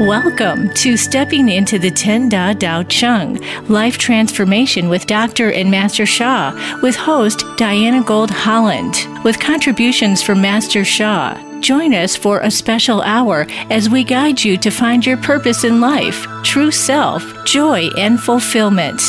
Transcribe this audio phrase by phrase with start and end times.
[0.00, 5.52] Welcome to Stepping into the Ten Da Dao Chang Life Transformation with Dr.
[5.52, 6.50] and Master Sha,
[6.82, 11.38] with host Diana Gold Holland, with contributions from Master Sha.
[11.60, 15.80] Join us for a special hour as we guide you to find your purpose in
[15.80, 19.00] life, true self, joy, and fulfillment.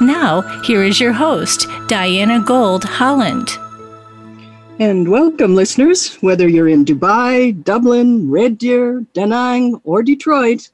[0.00, 3.58] Now, here is your host, Diana Gold Holland.
[4.80, 10.70] And welcome, listeners, whether you're in Dubai, Dublin, Red Deer, Da Nang, or Detroit,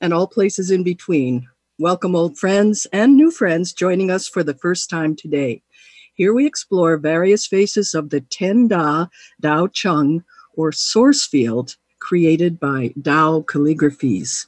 [0.00, 1.48] and all places in between.
[1.76, 5.60] Welcome, old friends and new friends joining us for the first time today.
[6.14, 9.06] Here we explore various faces of the Ten Da
[9.42, 10.22] Dao Chang,
[10.54, 14.46] or source field, created by Dao calligraphies.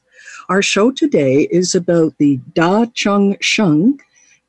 [0.48, 3.98] Our show today is about the Da Chang Sheng,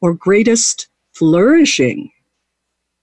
[0.01, 2.10] or greatest flourishing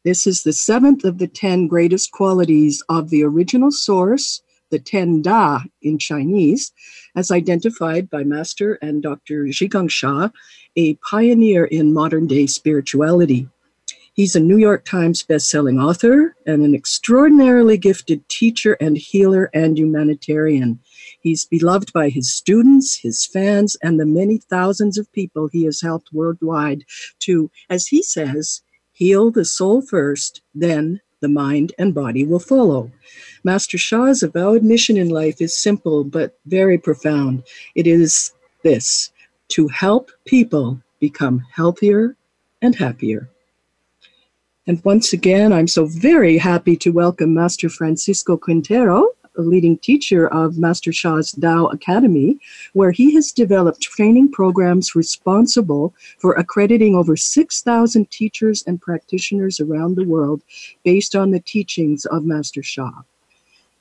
[0.04, 5.22] this is the seventh of the 10 greatest qualities of the original source, the Ten
[5.22, 6.72] Da in Chinese,
[7.16, 9.44] as identified by Master and Dr.
[9.46, 10.28] Zhigang Sha,
[10.76, 13.48] a pioneer in modern day spirituality.
[14.12, 19.78] He's a New York Times bestselling author and an extraordinarily gifted teacher and healer and
[19.78, 20.80] humanitarian.
[21.20, 25.80] He's beloved by his students, his fans, and the many thousands of people he has
[25.80, 26.84] helped worldwide
[27.20, 28.62] to, as he says,
[28.98, 32.90] Heal the soul first, then the mind and body will follow.
[33.44, 37.44] Master Sha's avowed mission in life is simple but very profound.
[37.76, 38.32] It is
[38.64, 39.12] this
[39.50, 42.16] to help people become healthier
[42.60, 43.30] and happier.
[44.66, 49.10] And once again, I'm so very happy to welcome Master Francisco Quintero
[49.42, 52.38] leading teacher of Master Sha's Tao Academy,
[52.72, 59.96] where he has developed training programs responsible for accrediting over 6,000 teachers and practitioners around
[59.96, 60.42] the world
[60.84, 62.90] based on the teachings of Master Sha.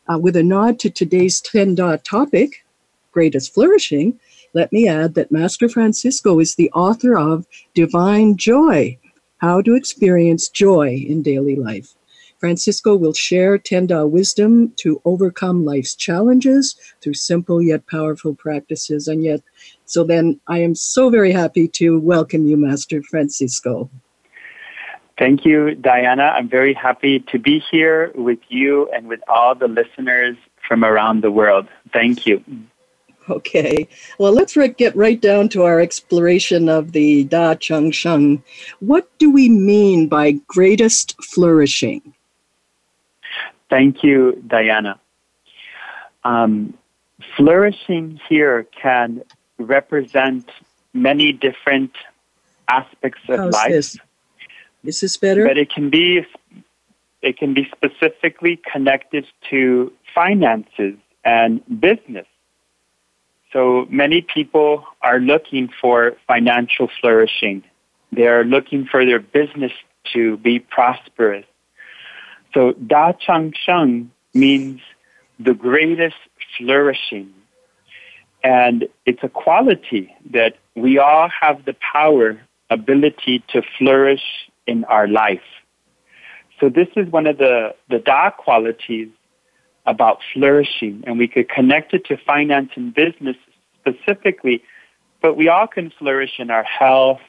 [0.07, 2.63] Uh, with a nod to today's Ten Da topic,
[3.11, 4.19] greatest flourishing,
[4.53, 8.97] let me add that Master Francisco is the author of Divine Joy
[9.39, 11.96] How to Experience Joy in Daily Life.
[12.39, 19.07] Francisco will share Ten Da wisdom to overcome life's challenges through simple yet powerful practices.
[19.07, 19.41] And yet,
[19.85, 23.89] so then I am so very happy to welcome you, Master Francisco.
[25.17, 26.25] Thank you, Diana.
[26.35, 30.37] I'm very happy to be here with you and with all the listeners
[30.67, 31.67] from around the world.
[31.91, 32.43] Thank you.
[33.29, 38.41] Okay, well, let's get right down to our exploration of the Da Chang Sheng.
[38.79, 42.13] What do we mean by greatest flourishing?
[43.69, 44.99] Thank you, Diana.
[46.23, 46.73] Um,
[47.35, 49.23] flourishing here can
[49.57, 50.49] represent
[50.93, 51.91] many different
[52.69, 53.71] aspects of How's life.
[53.71, 53.97] This?
[54.83, 55.45] this is better.
[55.45, 56.25] But it can be
[57.21, 60.95] it can be specifically connected to finances
[61.25, 62.27] and business.
[63.51, 67.63] So many people are looking for financial flourishing.
[68.11, 69.71] They are looking for their business
[70.13, 71.45] to be prosperous.
[72.57, 74.81] So Da Chang Sheng means
[75.39, 76.15] the greatest
[76.57, 77.31] flourishing.
[78.43, 82.41] And it's a quality that we all have the power,
[82.71, 84.23] ability to flourish
[84.65, 85.47] in our life.
[86.59, 89.09] So this is one of the, the Da qualities
[89.85, 93.37] about flourishing, and we could connect it to finance and business
[93.79, 94.63] specifically,
[95.21, 97.21] but we all can flourish in our health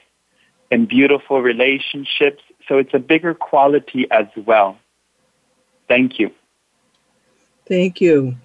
[0.70, 2.42] and beautiful relationships.
[2.66, 4.78] So it's a bigger quality as well.
[5.88, 6.30] Thank you.
[7.66, 8.36] Thank you.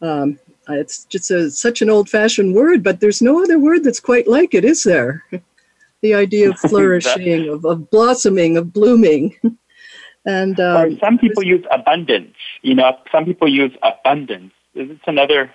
[0.00, 0.38] Um,
[0.68, 4.28] it's just a, such an old fashioned word, but there's no other word that's quite
[4.28, 5.24] like it, is there?
[6.02, 9.34] the idea of flourishing, of, of blossoming, of blooming.
[10.26, 12.36] and um, or some people use abundance.
[12.62, 14.52] You know, some people use abundance.
[14.74, 15.50] It's another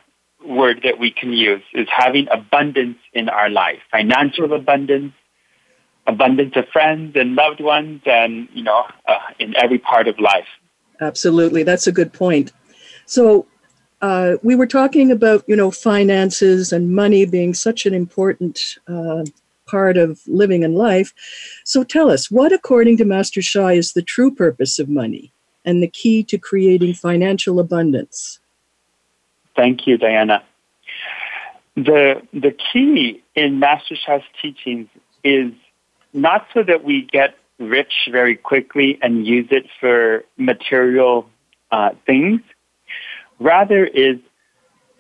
[0.46, 5.14] word that we can use is having abundance in our life, financial abundance,
[6.06, 10.48] abundance of friends and loved ones, and you know, uh, in every part of life.
[11.02, 12.52] Absolutely, that's a good point.
[13.06, 13.48] So,
[14.02, 19.24] uh, we were talking about you know finances and money being such an important uh,
[19.66, 21.14] part of living in life.
[21.64, 25.32] So, tell us what, according to Master Sha, is the true purpose of money
[25.66, 28.40] and the key to creating financial abundance.
[29.56, 30.44] Thank you, Diana.
[31.76, 34.88] The the key in Master Sha's teachings
[35.24, 35.52] is
[36.14, 41.30] not so that we get rich very quickly and use it for material
[41.72, 42.42] uh, things.
[43.40, 44.18] Rather, is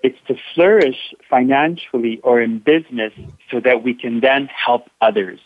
[0.03, 3.13] it's to flourish financially or in business
[3.50, 5.39] so that we can then help others,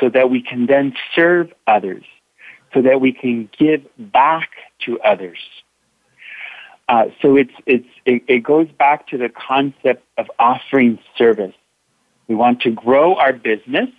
[0.00, 2.04] so that we can then serve others,
[2.72, 4.48] so that we can give back
[4.86, 5.38] to others.
[6.88, 11.54] Uh, so it's, it's, it, it goes back to the concept of offering service.
[12.28, 13.90] We want to grow our business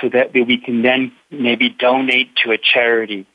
[0.00, 3.26] so that we can then maybe donate to a charity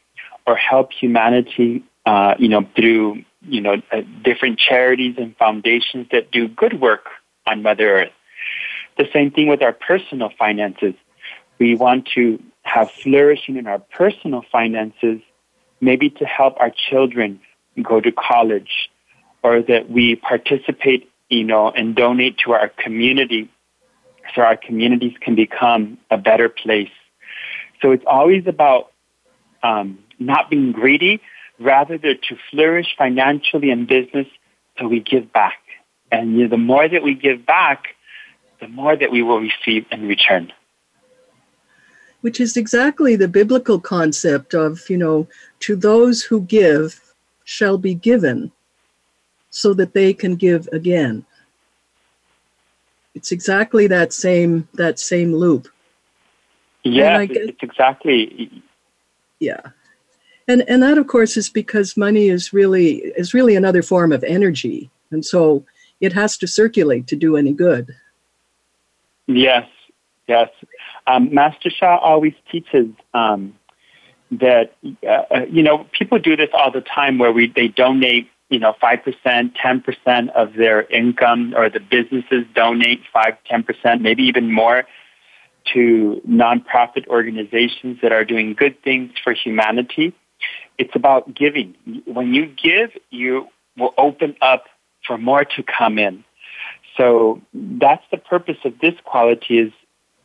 [0.45, 6.31] or help humanity, uh, you know, through, you know, uh, different charities and foundations that
[6.31, 7.07] do good work
[7.45, 8.11] on Mother Earth.
[8.97, 10.93] The same thing with our personal finances.
[11.59, 15.21] We want to have flourishing in our personal finances,
[15.81, 17.39] maybe to help our children
[17.81, 18.89] go to college,
[19.43, 23.49] or that we participate, you know, and donate to our community
[24.35, 26.91] so our communities can become a better place.
[27.81, 28.91] So it's always about
[29.63, 31.21] um, not being greedy,
[31.59, 34.27] rather to flourish financially in business
[34.77, 35.59] so we give back.
[36.11, 37.95] And you know, the more that we give back,
[38.59, 40.51] the more that we will receive in return.
[42.21, 45.27] Which is exactly the biblical concept of, you know,
[45.61, 46.99] to those who give
[47.45, 48.51] shall be given
[49.49, 51.25] so that they can give again.
[53.15, 55.67] It's exactly that same that same loop.
[56.83, 58.63] Yeah, it's exactly.
[59.39, 59.61] Yeah,
[60.47, 64.23] and and that of course is because money is really is really another form of
[64.23, 65.65] energy, and so
[65.99, 67.95] it has to circulate to do any good.
[69.27, 69.67] Yes,
[70.27, 70.49] yes.
[71.07, 73.55] Um, Master Sha always teaches um,
[74.31, 74.73] that
[75.07, 78.73] uh, you know people do this all the time, where we they donate you know,
[78.81, 84.85] 5%, 10% of their income or the businesses donate 5, 10%, maybe even more
[85.73, 90.13] to nonprofit organizations that are doing good things for humanity.
[90.77, 91.75] It's about giving.
[92.05, 93.47] When you give, you
[93.77, 94.65] will open up
[95.05, 96.23] for more to come in.
[96.97, 99.71] So that's the purpose of this quality is,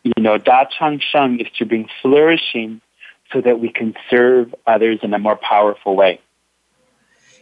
[0.03, 2.81] you know, Da Chang Sheng is to bring flourishing
[3.33, 6.21] so that we can serve others in a more powerful way.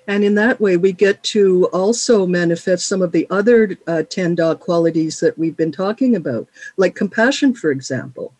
[0.08, 4.34] And in that way, we get to also manifest some of the other uh, 10
[4.34, 8.34] Da qualities that we've been talking about, like compassion, for example,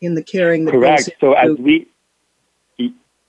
[0.00, 1.10] in the caring that Correct.
[1.20, 1.88] So as we,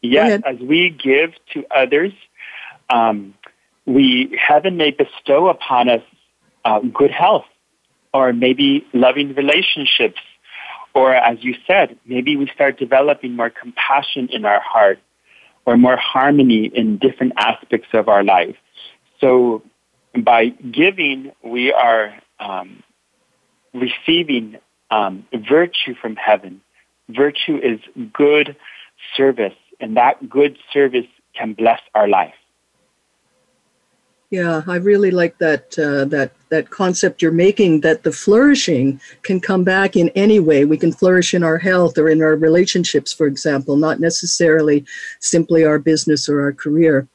[0.01, 2.13] yes, as we give to others,
[2.89, 3.33] um,
[3.85, 6.03] we heaven may bestow upon us
[6.63, 7.45] uh, good health,
[8.13, 10.19] or maybe loving relationships,
[10.93, 14.99] or as you said, maybe we start developing more compassion in our heart
[15.67, 18.55] or more harmony in different aspects of our life.
[19.19, 19.61] So
[20.23, 22.81] by giving, we are um,
[23.73, 24.57] receiving
[24.89, 26.61] um, virtue from heaven.
[27.09, 27.79] Virtue is
[28.13, 28.55] good
[29.15, 31.05] service, and that good service
[31.35, 32.33] can bless our life.
[34.29, 37.79] Yeah, I really like that uh, that that concept you're making.
[37.81, 40.65] That the flourishing can come back in any way.
[40.65, 44.85] We can flourish in our health or in our relationships, for example, not necessarily
[45.21, 47.07] simply our business or our career.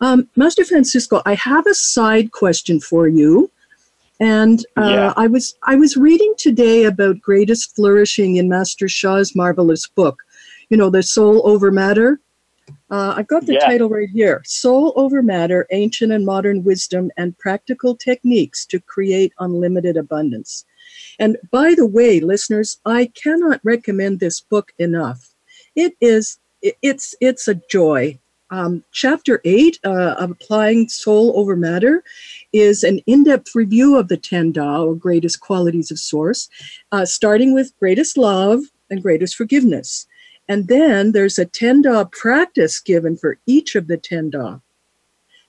[0.00, 3.50] Um, Master Francisco, I have a side question for you,
[4.20, 5.14] and uh, yeah.
[5.16, 10.22] I was I was reading today about greatest flourishing in Master Sha's marvelous book.
[10.70, 12.20] You know, the soul over matter
[12.90, 13.66] uh, I've got the yeah.
[13.66, 19.32] title right here Soul Over Matter Ancient and Modern Wisdom and Practical Techniques to Create
[19.38, 20.64] Unlimited Abundance.
[21.18, 25.34] And by the way, listeners, I cannot recommend this book enough.
[25.76, 28.18] It is, it's, it's a joy.
[28.50, 32.02] Um, chapter 8 uh, of Applying Soul Over Matter
[32.54, 36.48] is an in depth review of the 10 Da, or greatest qualities of Source,
[36.90, 40.06] uh, starting with greatest love and greatest forgiveness.
[40.48, 44.58] And then there's a 10 Da practice given for each of the 10 Da.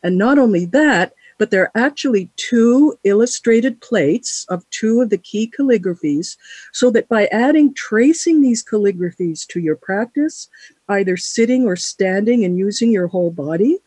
[0.03, 5.17] And not only that, but there are actually two illustrated plates of two of the
[5.17, 6.35] key calligraphies,
[6.73, 10.49] so that by adding tracing these calligraphies to your practice,
[10.89, 13.77] either sitting or standing and using your whole body,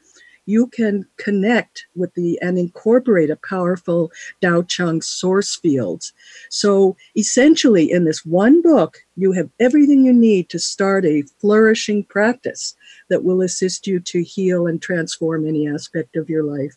[0.46, 6.12] you can connect with the and incorporate a powerful Tao Chang source fields.
[6.48, 12.04] So essentially, in this one book, you have everything you need to start a flourishing
[12.04, 12.74] practice
[13.08, 16.76] that will assist you to heal and transform any aspect of your life.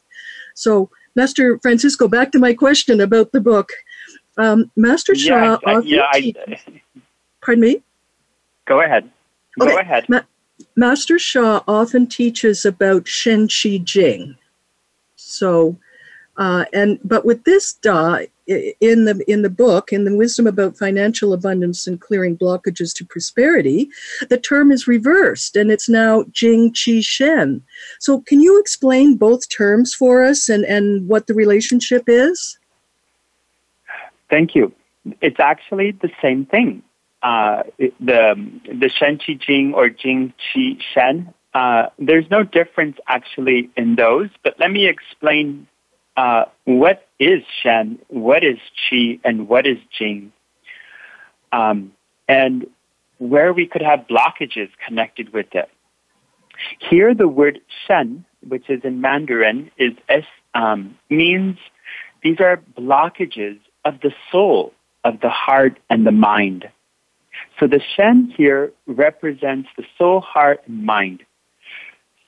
[0.54, 3.72] So, Master Francisco, back to my question about the book.
[4.38, 6.34] Um, Master yeah, often yeah, I,
[7.42, 7.82] pardon me.
[8.66, 9.10] Go ahead.
[9.58, 9.80] Go okay.
[9.80, 10.10] ahead.
[10.10, 10.22] Ma-
[10.76, 14.36] Master Sha often teaches about Shen Qi Jing.
[15.16, 15.78] So,
[16.38, 20.78] uh, and but with this Da in the in the book, in the Wisdom about
[20.78, 23.90] Financial Abundance and Clearing Blockages to Prosperity,
[24.30, 27.62] the term is reversed and it's now Jing Qi Shen.
[28.00, 32.60] So, can you explain both terms for us and and what the relationship is?
[34.30, 34.74] Thank you.
[35.22, 36.82] It's actually the same thing
[37.24, 43.70] uh, the the Shen Qi Jing or Jing Qi Shen uh, there's no difference actually
[43.78, 45.66] in those, but let me explain
[46.18, 48.58] uh, what is Shen, what is
[48.92, 50.34] Qi, and what is Jing,
[51.54, 51.94] um,
[52.28, 52.68] and
[53.20, 55.70] where we could have blockages connected with it.
[56.90, 59.94] Here, the word Shen, which is in Mandarin, is
[60.54, 61.58] um, means
[62.22, 64.74] these are blockages of the soul,
[65.06, 66.70] of the heart, and the mind.
[67.60, 71.24] So the Shen here represents the soul, heart, and mind.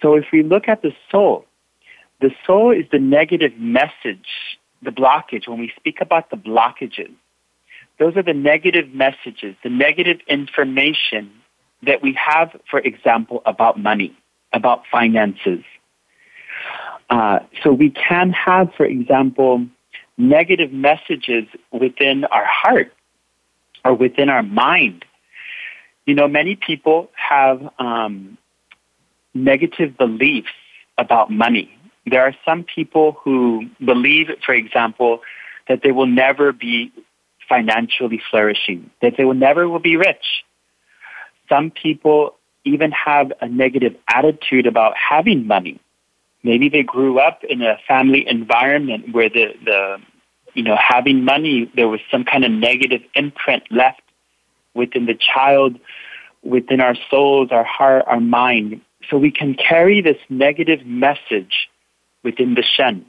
[0.01, 1.45] So if we look at the soul,
[2.21, 4.27] the soul is the negative message,
[4.81, 5.47] the blockage.
[5.47, 7.13] When we speak about the blockages,
[7.99, 11.31] those are the negative messages, the negative information
[11.83, 14.15] that we have, for example, about money,
[14.53, 15.63] about finances.
[17.09, 19.65] Uh, so we can have, for example,
[20.17, 22.91] negative messages within our heart
[23.87, 25.05] or within our mind.
[26.05, 28.37] You know, many people have um,
[29.33, 30.51] negative beliefs
[30.97, 31.71] about money.
[32.05, 35.21] There are some people who believe, for example,
[35.69, 36.91] that they will never be
[37.47, 40.43] financially flourishing, that they will never will be rich.
[41.47, 45.79] Some people even have a negative attitude about having money.
[46.43, 49.97] Maybe they grew up in a family environment where the, the
[50.57, 54.01] you know, having money, there was some kind of negative imprint left
[54.73, 55.79] within the child,
[56.43, 58.81] within our souls, our heart, our mind.
[59.07, 61.69] So we can carry this negative message
[62.23, 63.05] within the Shen.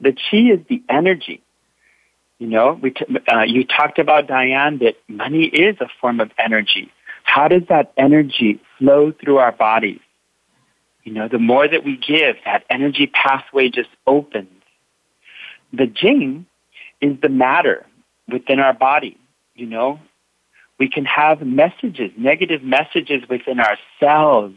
[0.00, 1.42] The Qi is the energy.
[2.38, 6.30] You know, we t- uh, you talked about Diane that money is a form of
[6.38, 6.90] energy.
[7.24, 10.00] How does that energy flow through our bodies?
[11.02, 14.48] You know, the more that we give, that energy pathway just opens.
[15.76, 16.46] The Jing
[17.00, 17.84] is the matter
[18.30, 19.18] within our body.
[19.54, 20.00] You know,
[20.78, 24.54] we can have messages, negative messages within ourselves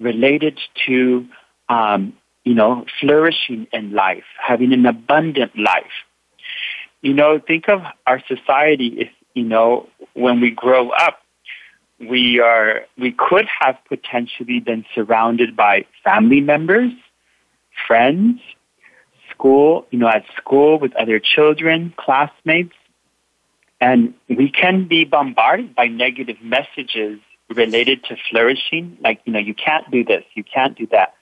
[0.00, 1.26] related to,
[1.68, 2.14] um,
[2.44, 5.96] you know, flourishing in life, having an abundant life.
[7.00, 11.20] You know, think of our society if, you know, when we grow up,
[12.00, 16.92] we are, we could have potentially been surrounded by family members,
[17.86, 18.40] friends,
[19.34, 22.74] school, you know, at school with other children, classmates,
[23.80, 27.20] and we can be bombarded by negative messages
[27.54, 31.14] related to flourishing, like, you know, you can't do this, you can't do that.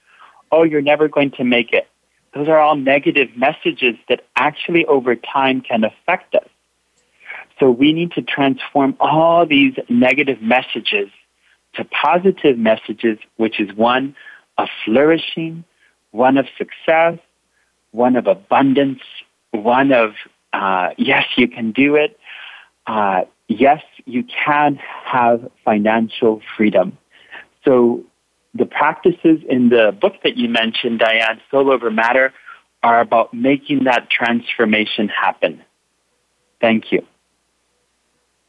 [0.50, 1.88] Oh, you're never going to make it.
[2.35, 6.49] Those are all negative messages that actually over time can affect us.
[7.59, 11.11] So we need to transform all these negative messages
[11.75, 14.14] to positive messages, which is one
[14.59, 15.64] of flourishing,
[16.11, 17.19] one of success,
[17.93, 19.01] one of abundance,
[19.53, 20.15] one of,
[20.53, 22.19] uh, yes, you can do it.
[22.87, 26.99] Uh, yes, you can have financial freedom.
[27.65, 28.05] So
[28.55, 32.33] the practices in the book that you mentioned, Diane, Soul Over Matter,
[32.83, 35.63] are about making that transformation happen.
[36.61, 37.07] Thank you.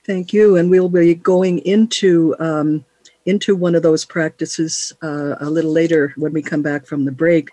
[0.05, 0.57] Thank you.
[0.57, 2.83] And we'll be going into um,
[3.25, 7.11] into one of those practices uh, a little later when we come back from the
[7.11, 7.49] break.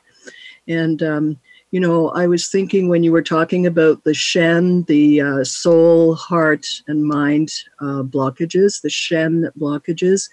[0.66, 1.38] And um,
[1.70, 6.16] you know, I was thinking when you were talking about the Shen, the uh, soul,
[6.16, 10.28] heart, and mind uh, blockages, the Shen blockages,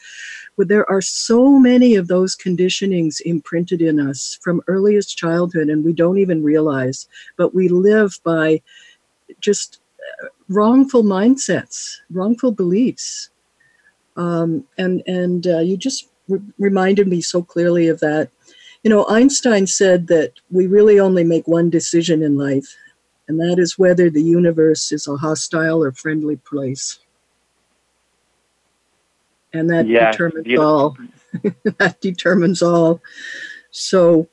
[0.58, 5.86] but there are so many of those conditionings imprinted in us from earliest childhood, and
[5.86, 8.60] we don't even realize, but we live by
[9.40, 9.80] just
[10.24, 13.30] uh, wrongful mindsets, wrongful beliefs.
[14.16, 18.32] Um, and and uh, you just re- reminded me so clearly of that
[18.88, 22.74] you know, Einstein said that we really only make one decision in life,
[23.28, 26.98] and that is whether the universe is a hostile or friendly place.
[29.52, 30.66] And that yeah, determines beautiful.
[30.66, 30.98] all.
[31.80, 33.02] that determines all.
[33.72, 34.30] So,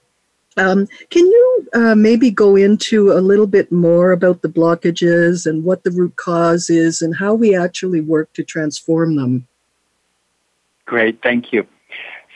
[0.56, 5.64] um, can you uh, maybe go into a little bit more about the blockages and
[5.64, 9.48] what the root cause is and how we actually work to transform them?
[10.86, 11.66] Great, thank you.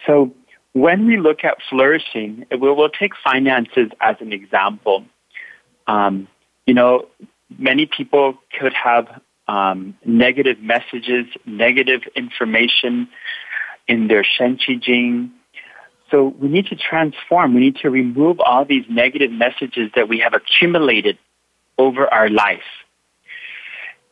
[0.04, 0.34] So,
[0.80, 5.04] when we look at flourishing, we will take finances as an example.
[5.86, 6.28] Um,
[6.66, 7.08] you know,
[7.58, 13.08] many people could have um, negative messages, negative information
[13.86, 15.32] in their Shen Qi Jing.
[16.10, 17.54] So we need to transform.
[17.54, 21.18] We need to remove all these negative messages that we have accumulated
[21.78, 22.60] over our life.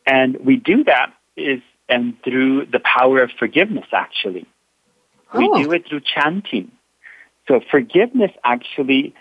[0.06, 4.46] And we do that is and through the power of forgiveness, actually.
[5.35, 5.62] We oh.
[5.62, 6.73] do it through chanting.
[7.49, 9.14] So forgiveness actually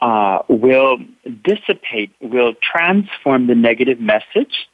[0.00, 0.98] uh, will
[1.44, 4.68] dissipate, will transform the negative message,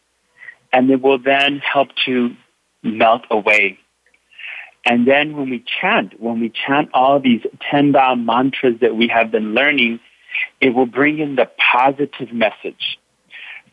[0.72, 2.34] and it will then help to
[2.82, 3.78] melt away.
[4.84, 9.08] And then when we chant, when we chant all these 10 Da mantras that we
[9.08, 10.00] have been learning,
[10.60, 12.98] it will bring in the positive message.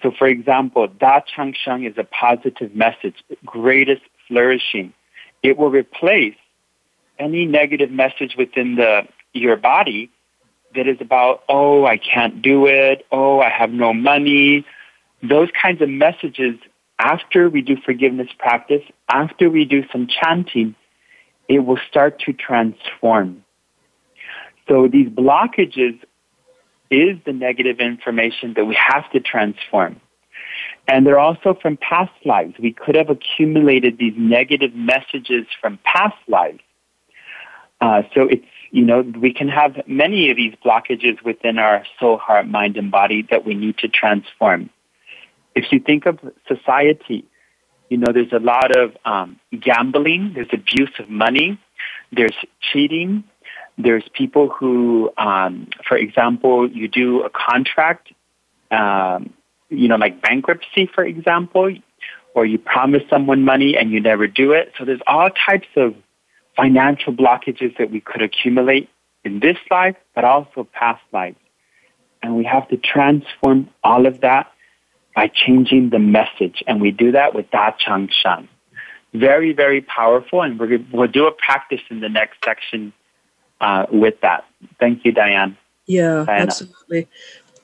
[0.03, 3.15] So for example, Da Chang Sheng is a positive message,
[3.45, 4.93] greatest flourishing.
[5.41, 6.35] It will replace
[7.19, 9.01] any negative message within the,
[9.33, 10.09] your body
[10.75, 14.65] that is about, oh, I can't do it, oh, I have no money.
[15.21, 16.55] Those kinds of messages,
[16.97, 20.75] after we do forgiveness practice, after we do some chanting,
[21.47, 23.43] it will start to transform.
[24.67, 25.99] So these blockages
[26.91, 29.99] is the negative information that we have to transform.
[30.87, 32.55] And they're also from past lives.
[32.59, 36.59] We could have accumulated these negative messages from past lives.
[37.81, 42.17] Uh, so it's, you know, we can have many of these blockages within our soul,
[42.17, 44.69] heart, mind, and body that we need to transform.
[45.55, 47.25] If you think of society,
[47.89, 51.59] you know, there's a lot of um, gambling, there's abuse of money,
[52.11, 53.23] there's cheating,
[53.77, 58.11] there's people who, um, for example, you do a contract,
[58.71, 59.33] um,
[59.69, 61.73] you know, like bankruptcy, for example,
[62.35, 64.73] or you promise someone money and you never do it.
[64.77, 65.95] So there's all types of
[66.59, 68.89] financial blockages that we could accumulate
[69.23, 71.37] in this life, but also past lives.
[72.21, 74.51] And we have to transform all of that
[75.15, 76.63] by changing the message.
[76.67, 78.49] And we do that with Da Chang Shan.
[79.13, 80.41] Very, very powerful.
[80.41, 82.93] And we will do a practice in the next section
[83.61, 84.45] uh, with that.
[84.79, 85.57] Thank you, Diane.
[85.85, 86.43] Yeah, Diana.
[86.43, 87.07] absolutely.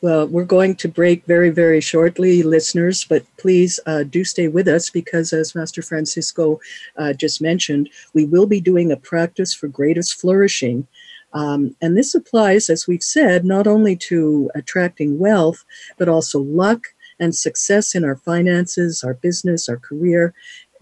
[0.06, 4.68] Well, we're going to break very, very shortly, listeners, but please uh, do stay with
[4.68, 6.60] us because, as Master Francisco
[6.96, 10.86] uh, just mentioned, we will be doing a practice for greatest flourishing.
[11.34, 15.66] Um, and this applies, as we've said, not only to attracting wealth,
[15.98, 16.84] but also luck
[17.20, 20.36] and success in our finances, our business, our career,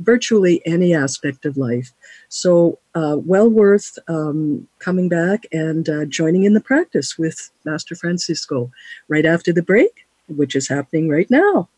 [0.04, 1.92] virtually any aspect of life.
[2.30, 7.96] So, uh, well worth um, coming back and uh, joining in the practice with Master
[7.96, 8.72] Francisco
[9.08, 11.70] right after the break, which is happening right now.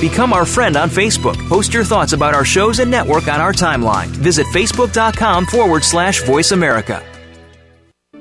[0.00, 1.36] Become our friend on Facebook.
[1.48, 4.08] Post your thoughts about our shows and network on our timeline.
[4.08, 7.02] Visit facebook.com forward slash voice America.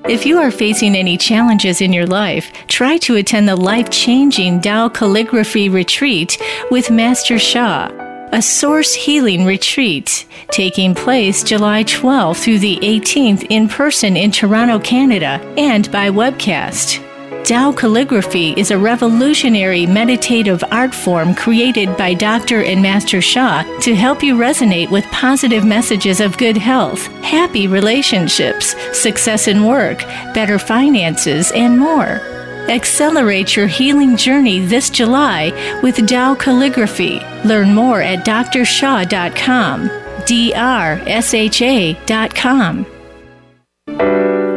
[0.07, 4.61] If you are facing any challenges in your life, try to attend the life changing
[4.61, 6.37] Tao Calligraphy Retreat
[6.69, 7.89] with Master Sha,
[8.31, 14.77] a source healing retreat taking place July 12th through the 18th in person in Toronto,
[14.77, 17.04] Canada, and by webcast.
[17.45, 22.63] Tao calligraphy is a revolutionary meditative art form created by Dr.
[22.63, 28.75] and Master Sha to help you resonate with positive messages of good health, happy relationships,
[28.99, 29.99] success in work,
[30.33, 32.19] better finances, and more.
[32.67, 35.51] Accelerate your healing journey this July
[35.83, 37.19] with Tao Calligraphy.
[37.45, 39.89] Learn more at drshaw.com.
[40.25, 41.05] drsha.com.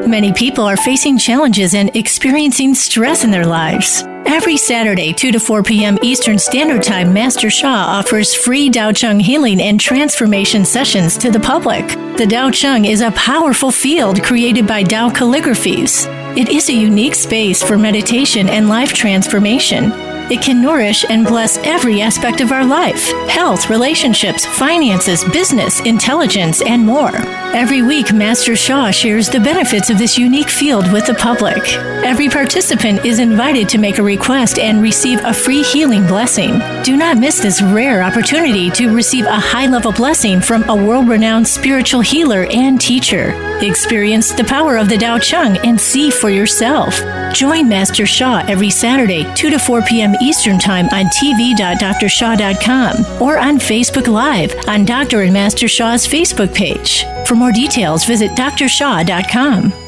[0.07, 4.05] Many people are facing challenges and experiencing stress in their lives.
[4.27, 5.99] Every Saturday, 2 to 4 p.m.
[6.03, 11.41] Eastern Standard Time, Master Sha offers free Dao Chang healing and transformation sessions to the
[11.41, 11.89] public.
[12.17, 16.07] The Dao Chang is a powerful field created by Dao calligraphies.
[16.37, 19.91] It is a unique space for meditation and life transformation.
[20.31, 26.61] It can nourish and bless every aspect of our life health, relationships, finances, business, intelligence,
[26.61, 27.17] and more.
[27.55, 31.63] Every week, Master Sha shares the benefits of this unique field with the public.
[32.05, 36.61] Every participant is invited to make a request and receive a free healing blessing.
[36.85, 41.09] Do not miss this rare opportunity to receive a high level blessing from a world
[41.09, 43.33] renowned spiritual healer and teacher.
[43.63, 47.01] Experience the power of the Tao Chang and see for yourself.
[47.33, 50.15] Join Master Sha every Saturday, 2 to 4 p.m.
[50.21, 55.23] Eastern Time on tv.drsha.com or on Facebook Live on Dr.
[55.23, 57.05] and Master Sha's Facebook page.
[57.27, 59.88] For more details, visit drsha.com.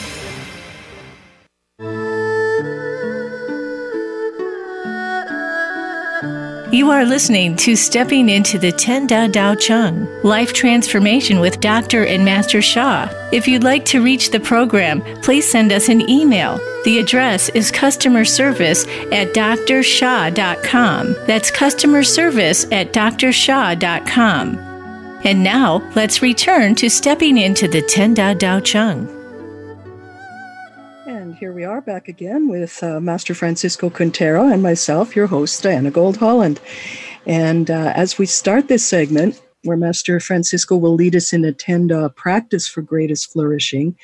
[6.71, 12.05] You are listening to Stepping into the Ten Da Tao Chang Life Transformation with Dr.
[12.05, 13.09] and Master Sha.
[13.33, 16.59] If you'd like to reach the program, please send us an email.
[16.85, 21.15] The address is customer service at drsha.com.
[21.27, 24.57] That's customer service at drsha.com.
[25.25, 29.20] And now, let's return to stepping into the Ten Da Tao Chang
[31.41, 35.89] here we are back again with uh, Master Francisco Quintero and myself, your host, Diana
[35.89, 36.59] Gold Holland.
[37.25, 41.51] And uh, as we start this segment, where Master Francisco will lead us in a
[41.51, 43.97] 10 practice for greatest flourishing,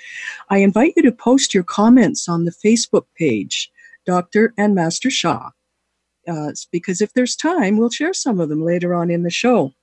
[0.50, 3.72] I invite you to post your comments on the Facebook page,
[4.08, 4.56] Dr.
[4.58, 5.52] and Master Sha.
[6.28, 9.76] Uh, because if there's time, we'll share some of them later on in the show.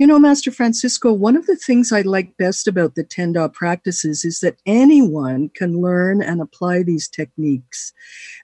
[0.00, 3.48] You know, Master Francisco, one of the things I like best about the 10 Da
[3.48, 7.92] practices is that anyone can learn and apply these techniques.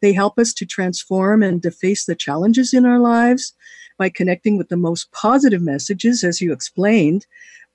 [0.03, 3.55] They help us to transform and to face the challenges in our lives
[3.97, 7.25] by connecting with the most positive messages, as you explained,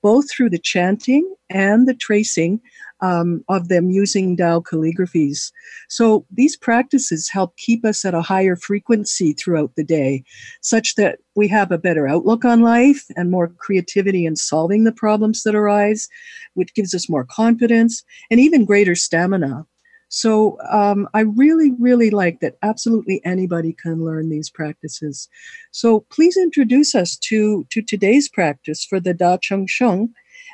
[0.00, 2.60] both through the chanting and the tracing
[3.02, 5.52] um, of them using Tao calligraphies.
[5.88, 10.24] So these practices help keep us at a higher frequency throughout the day,
[10.62, 14.92] such that we have a better outlook on life and more creativity in solving the
[14.92, 16.08] problems that arise,
[16.54, 19.66] which gives us more confidence and even greater stamina.
[20.08, 25.26] So um, I really, really like that absolutely anybody can learn these practices.
[25.70, 30.12] So please introduce us to, to today's practice for the Da Chang Sheng,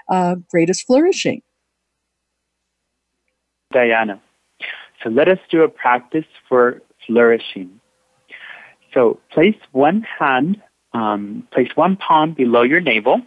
[0.09, 1.43] uh, greatest flourishing.
[3.73, 4.21] Diana.
[5.03, 7.81] So let us do a practice for flourishing.
[8.95, 10.61] So place one hand,
[10.93, 13.21] um, place one palm below your navel,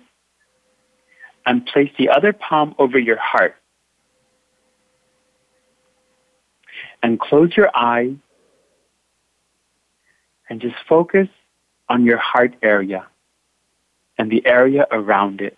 [1.45, 3.55] and place the other palm over your heart.
[7.03, 8.15] And close your eyes
[10.49, 11.27] and just focus
[11.89, 13.07] on your heart area
[14.17, 15.57] and the area around it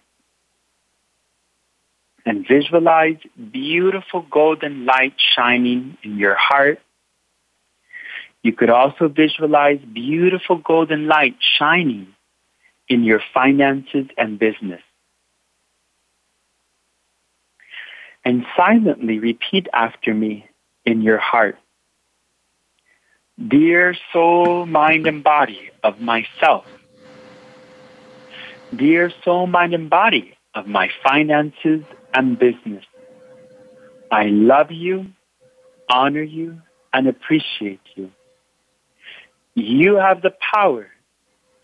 [2.26, 3.18] and visualize
[3.52, 6.80] beautiful golden light shining in your heart.
[8.42, 12.08] You could also visualize beautiful golden light shining
[12.88, 14.82] in your finances and business.
[18.26, 20.46] And silently repeat after me
[20.86, 21.58] in your heart.
[23.48, 26.66] Dear soul, mind, and body of myself.
[28.74, 32.86] Dear soul, mind, and body of my finances and business.
[34.12, 35.08] I love you,
[35.90, 36.62] honor you,
[36.94, 38.12] and appreciate you.
[39.56, 40.88] You have the power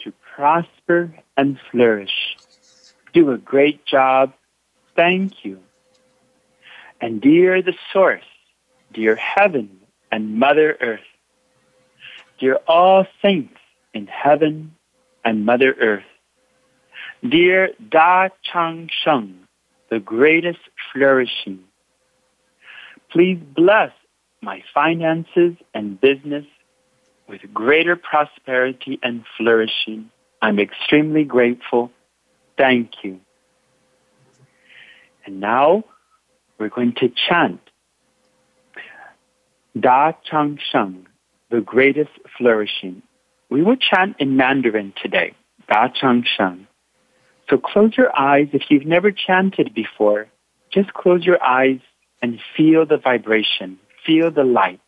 [0.04, 2.38] to prosper and flourish.
[3.14, 4.34] Do a great job.
[4.96, 5.60] Thank you.
[7.02, 8.24] And dear the source,
[8.94, 9.80] dear heaven
[10.12, 11.00] and Mother Earth,
[12.40, 13.60] dear all saints
[13.94, 14.76] in heaven
[15.24, 16.04] and Mother Earth,
[17.28, 19.48] dear Da Chang Sheng,
[19.90, 20.60] the greatest
[20.92, 21.60] flourishing.
[23.12, 23.92] Please bless
[24.42, 26.46] my finances and business
[27.28, 30.10] with greater prosperity and flourishing.
[30.42, 31.92] I'm extremely grateful.
[32.58, 33.20] Thank you.
[35.26, 35.84] And now
[36.58, 37.62] we're going to chant
[39.80, 41.08] Da Chang Sheng,
[41.52, 43.02] the greatest flourishing.
[43.50, 45.34] We will chant in Mandarin today,
[45.70, 46.68] Da Chang Sheng.
[47.50, 48.48] So close your eyes.
[48.54, 50.28] If you've never chanted before,
[50.72, 51.80] just close your eyes
[52.22, 54.82] and feel the vibration, feel the light.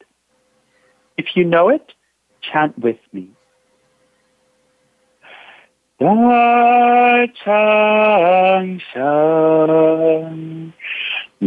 [1.18, 1.94] If you know it,
[2.42, 3.32] chant with me.
[6.00, 10.74] Da Chang Sheng,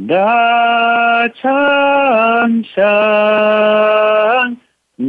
[0.07, 4.57] Da Chang Sheng,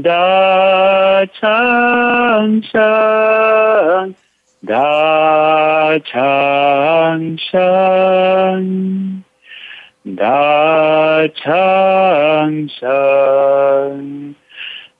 [0.01, 4.15] Da Chang Sheng,
[4.65, 9.23] Da Chang Sheng.
[10.15, 12.69] Da Chang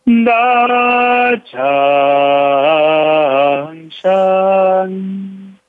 [0.08, 2.80] Sheng, Da Chang
[3.92, 5.60] Sheng,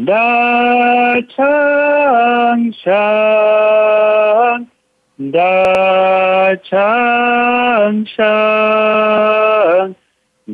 [0.00, 4.70] Da Chang Sheng,
[5.20, 9.94] Da Chang Sheng,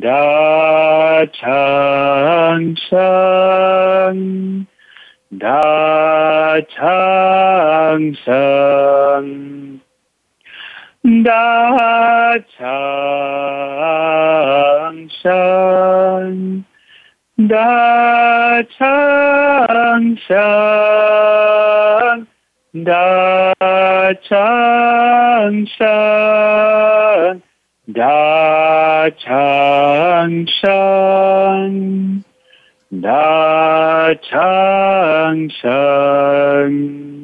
[0.01, 4.67] Da Chang Sheng.
[5.31, 9.68] Da Chang Sheng,
[11.25, 12.67] 大长
[15.09, 16.65] 山，
[17.49, 20.37] 大长山，
[22.85, 23.55] 大
[24.29, 27.41] 长山，
[27.95, 32.23] 大长山，
[33.01, 37.18] 大长山。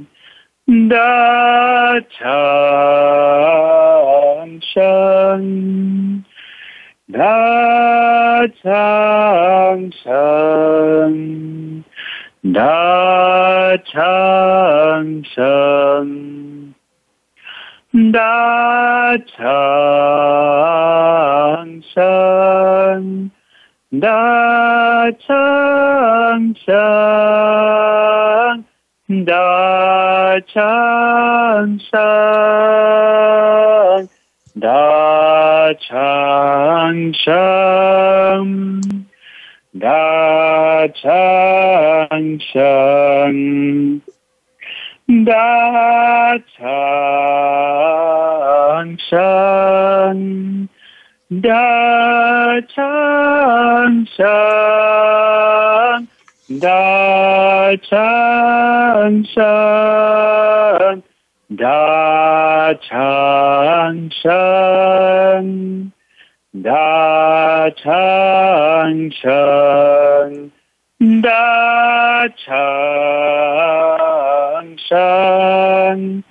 [0.66, 2.24] 大长
[4.62, 6.24] 生
[7.12, 11.84] 大长生
[12.54, 16.72] 大长生
[18.10, 19.42] 大长
[21.82, 23.30] 生
[24.00, 28.23] 大长生
[29.06, 32.00] 大长山，
[34.58, 38.80] 大长山，
[39.78, 42.08] 大长
[42.40, 44.00] 山，
[45.26, 46.64] 大长
[48.98, 50.68] 山，
[51.42, 54.24] 大长山。
[56.46, 59.42] 大长城
[61.56, 65.90] 大长城
[66.62, 70.50] 大长城
[71.22, 72.52] 大长
[74.76, 76.22] 城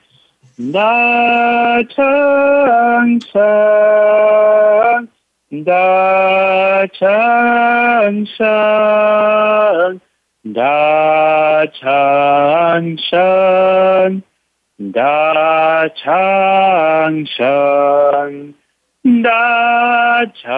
[0.71, 5.09] 大长城
[5.61, 10.01] da chang shan,
[10.51, 14.23] da chang shan,
[14.91, 18.55] da chang shan,
[19.21, 20.57] da chang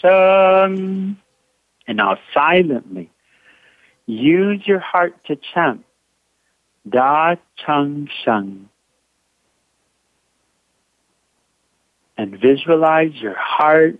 [0.00, 1.16] shan.
[1.88, 3.10] And now silently
[4.06, 5.84] use your heart to chant
[6.88, 8.65] Da Chang Sheng.
[12.16, 13.98] And visualize your heart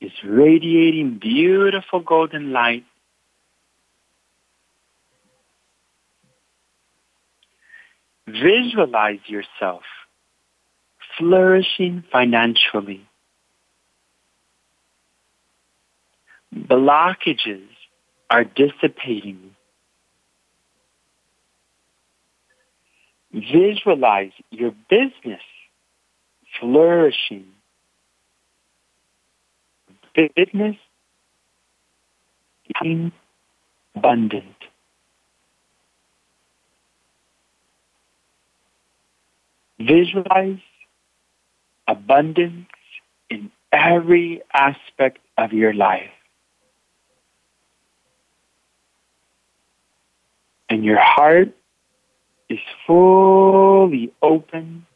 [0.00, 2.84] is radiating beautiful golden light.
[8.26, 9.82] Visualize yourself
[11.18, 13.06] flourishing financially.
[16.54, 17.66] Blockages
[18.28, 19.54] are dissipating.
[23.32, 25.42] Visualize your business
[26.60, 27.46] flourishing.
[30.14, 30.76] Business
[32.82, 33.12] being
[33.94, 34.44] abundant.
[39.78, 40.58] Visualize
[41.88, 42.66] abundance
[43.30, 46.10] in every aspect of your life.
[50.68, 51.52] And your heart
[52.48, 54.86] is fully open.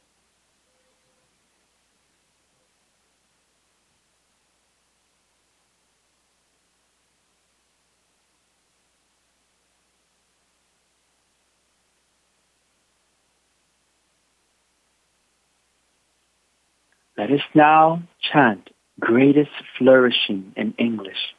[17.24, 18.68] Let us now chant
[19.00, 21.34] greatest flourishing in English.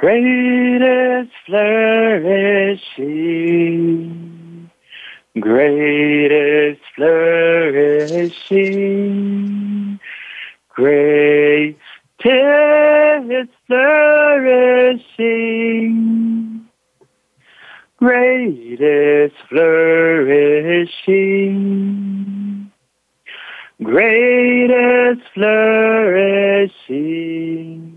[0.00, 2.70] Greatest flourishing,
[5.38, 8.40] greatest flourishing,
[10.70, 11.80] greatest
[13.66, 15.04] flourishing,
[17.98, 20.84] greatest flourishing,
[23.82, 27.94] greatest flourishing.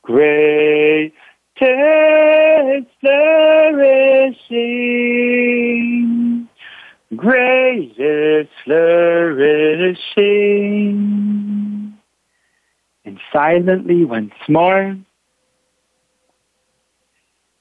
[0.04, 1.13] Great
[1.62, 5.42] is flourishing.
[7.15, 9.97] Great is flourishing.
[13.06, 14.97] And silently once more,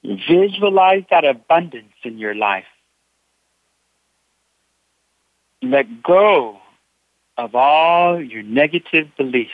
[0.03, 2.63] visualize that abundance in your life.
[5.61, 6.59] Let go
[7.37, 9.51] of all your negative beliefs,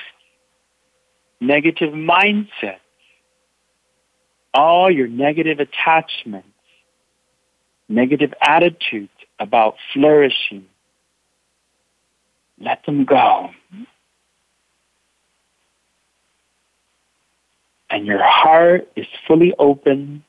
[1.41, 2.79] negative mindsets,
[4.53, 6.47] all your negative attachments,
[7.87, 10.65] negative attitudes about flourishing.
[12.59, 13.51] Let them go.
[17.89, 20.23] And your heart is fully open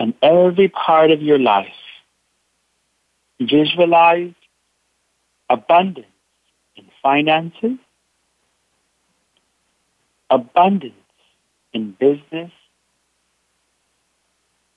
[0.00, 1.79] and every part of your life.
[3.40, 4.34] Visualize
[5.48, 6.06] abundance
[6.76, 7.78] in finances,
[10.28, 10.94] abundance
[11.72, 12.52] in business,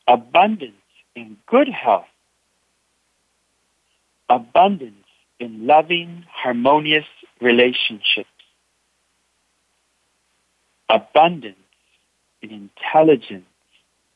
[0.08, 0.74] abundance
[1.16, 2.06] in good health,
[4.30, 5.06] abundance
[5.40, 7.06] in loving, harmonious
[7.42, 8.30] relationships,
[10.90, 11.58] abundance
[12.42, 13.46] in intelligence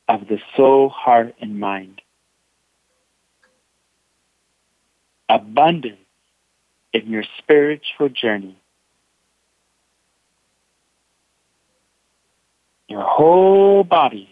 [0.07, 2.01] of the soul, heart, and mind.
[5.29, 5.97] Abundance
[6.93, 8.57] in your spiritual journey.
[12.87, 14.29] Your whole body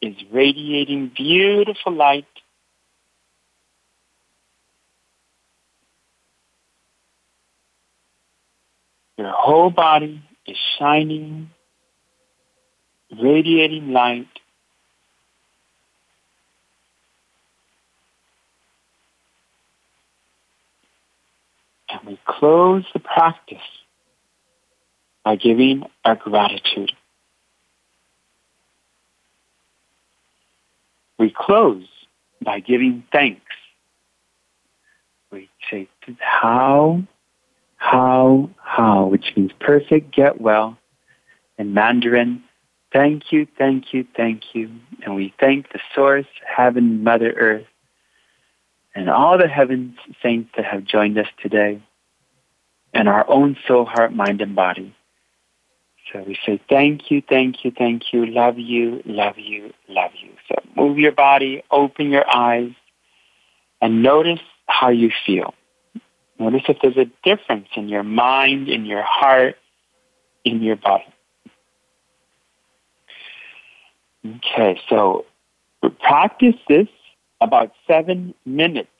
[0.00, 2.24] is radiating beautiful light.
[9.18, 11.50] Your whole body is shining,
[13.20, 14.28] radiating light.
[21.90, 23.58] And we close the practice
[25.22, 26.90] by giving our gratitude.
[31.18, 31.86] We close
[32.42, 33.42] by giving thanks.
[35.30, 35.86] We say
[36.18, 37.02] Hao,
[37.76, 40.78] Hao, Hao, which means perfect, get well.
[41.58, 42.42] In Mandarin,
[42.90, 44.70] thank you, thank you, thank you.
[45.04, 47.66] And we thank the source, heaven, Mother Earth,
[48.94, 51.82] and all the heavens saints that have joined us today,
[52.92, 54.94] and our own soul, heart, mind, and body.
[56.12, 60.30] So we say thank you, thank you, thank you, love you, love you, love you.
[60.48, 62.72] So move your body, open your eyes,
[63.80, 65.54] and notice how you feel.
[66.38, 69.56] Notice if there's a difference in your mind, in your heart,
[70.44, 71.04] in your body.
[74.26, 75.26] Okay, so
[76.00, 76.88] practice this
[77.40, 78.90] about seven minutes.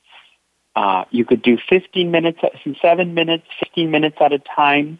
[0.75, 2.39] Uh, you could do 15 minutes,
[2.81, 4.99] seven minutes, 15 minutes at a time.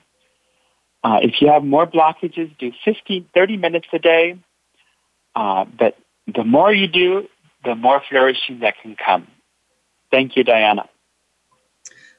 [1.04, 4.38] Uh, if you have more blockages, do 15, 30 minutes a day.
[5.36, 5.98] Uh, but
[6.34, 7.28] the more you do,
[7.64, 9.28] the more flourishing that can come.
[10.12, 10.90] Thank you, Diana.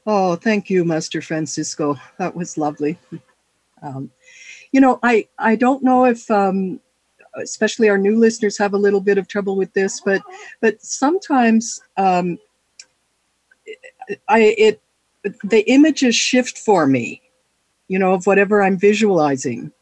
[0.06, 1.96] Oh, thank you, Master Francisco.
[2.18, 2.98] That was lovely.
[3.82, 4.10] Um,
[4.72, 6.80] you know, I, I don't know if, um,
[7.36, 10.22] especially our new listeners have a little bit of trouble with this, but
[10.60, 12.38] but sometimes um,
[14.28, 14.82] I it
[15.44, 17.22] the images shift for me,
[17.88, 19.72] you know, of whatever I'm visualizing,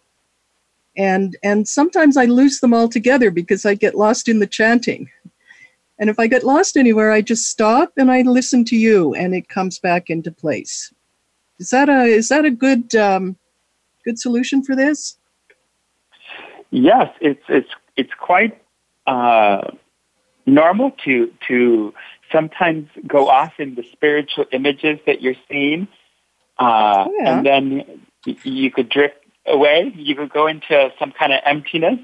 [0.97, 5.11] and and sometimes I lose them altogether because I get lost in the chanting.
[5.99, 9.35] And if I get lost anywhere, I just stop and I listen to you, and
[9.35, 10.93] it comes back into place.
[11.59, 13.37] Is that a is that a good um,
[14.05, 15.18] good solution for this?
[16.70, 18.61] Yes, it's it's it's quite
[19.07, 19.70] uh,
[20.47, 21.93] normal to to
[22.33, 25.89] sometimes go off in the spiritual images that you're seeing,
[26.59, 27.37] uh, oh, yeah.
[27.37, 29.16] and then you could drift
[29.47, 29.93] away.
[29.97, 31.99] You could go into some kind of emptiness,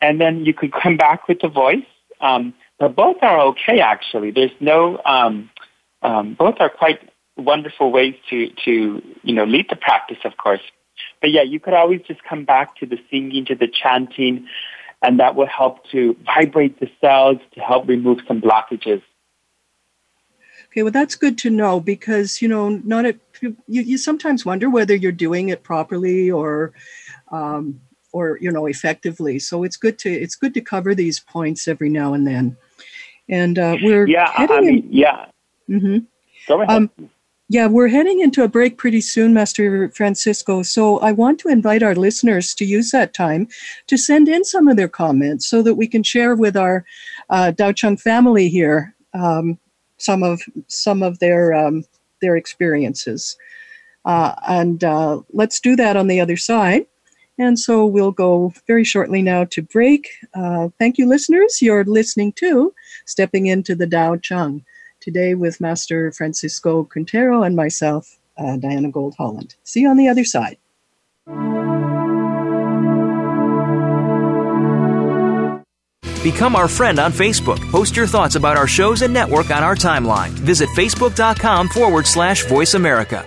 [0.00, 1.84] and then you could come back with the voice.
[2.20, 4.30] Um, but both are okay, actually.
[4.30, 5.50] There's no, um,
[6.02, 7.00] um, both are quite
[7.36, 10.60] wonderful ways to, to, you know, lead the practice, of course.
[11.20, 14.46] But yeah, you could always just come back to the singing, to the chanting,
[15.02, 19.02] and that will help to vibrate the cells to help remove some blockages.
[20.76, 24.68] Okay, well, that's good to know because you know, not a, you, you sometimes wonder
[24.68, 26.74] whether you're doing it properly or,
[27.32, 27.80] um,
[28.12, 29.38] or you know, effectively.
[29.38, 32.58] So it's good to it's good to cover these points every now and then.
[33.26, 35.26] And uh, we're yeah, I mean, in, yeah.
[35.66, 35.98] Mm-hmm.
[36.46, 36.76] Go ahead.
[36.76, 36.90] Um,
[37.48, 40.62] yeah, we're heading into a break pretty soon, Master Francisco.
[40.62, 43.48] So I want to invite our listeners to use that time
[43.86, 46.84] to send in some of their comments so that we can share with our
[47.30, 49.58] uh, Dao Chang family here um,
[49.98, 51.84] some of some of their um,
[52.20, 53.36] their experiences.
[54.04, 56.86] Uh, and uh, let's do that on the other side.
[57.38, 60.08] And so we'll go very shortly now to break.
[60.32, 61.60] Uh, thank you, listeners.
[61.60, 62.72] You're listening to
[63.04, 64.64] Stepping into the Dao Chang
[65.00, 69.54] today with Master Francisco Quintero and myself, uh, Diana Gold Holland.
[69.64, 70.56] See you on the other side.
[76.26, 77.60] Become our friend on Facebook.
[77.70, 80.30] Post your thoughts about our shows and network on our timeline.
[80.30, 83.24] Visit facebook.com forward slash voice America.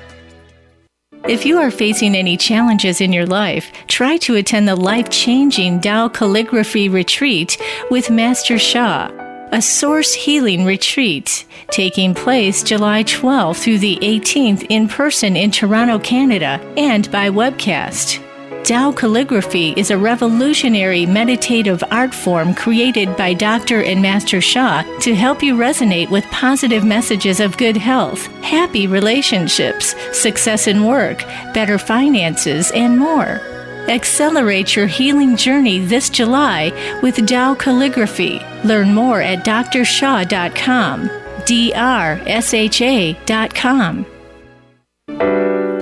[1.24, 5.80] If you are facing any challenges in your life, try to attend the life changing
[5.80, 7.58] Tao Calligraphy Retreat
[7.90, 9.10] with Master Sha
[9.52, 15.98] a source healing retreat taking place July 12th through the 18th in person in Toronto,
[15.98, 18.24] Canada, and by webcast.
[18.64, 23.82] Tao calligraphy is a revolutionary meditative art form created by Dr.
[23.84, 29.96] and Master Sha to help you resonate with positive messages of good health, happy relationships,
[30.12, 33.42] success in work, better finances, and more.
[33.90, 38.40] Accelerate your healing journey this July with Tao Calligraphy.
[38.64, 41.10] Learn more at drsha.com.
[41.46, 42.36] D-R-S-H-A.com.